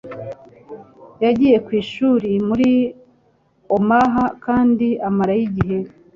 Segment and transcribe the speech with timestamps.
[1.23, 2.69] Yagiye ku ishuri muri
[3.77, 5.77] Omaha kandi amarayo igihe